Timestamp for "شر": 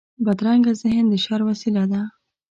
1.23-1.41